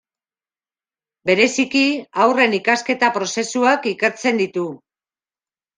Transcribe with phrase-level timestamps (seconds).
[1.31, 1.83] Bereziki,
[2.25, 4.71] haurren ikasketa-prozesuak ikertzen ditu.